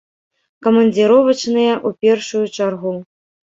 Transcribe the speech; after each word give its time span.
Камандзіровачныя 0.67 1.73
ў 1.87 2.07
першую 2.07 2.43
чаргу! 2.59 2.97